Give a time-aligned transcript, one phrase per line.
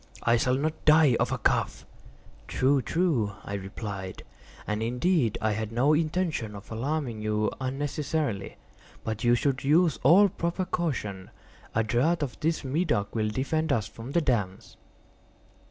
[0.23, 1.85] I shall not die of a cough."
[2.47, 4.23] "True—true," I replied;
[4.65, 10.65] "and, indeed, I had no intention of alarming you unnecessarily—but you should use all proper
[10.65, 11.29] caution.
[11.75, 14.75] A draught of this Medoc will defend us from the damps."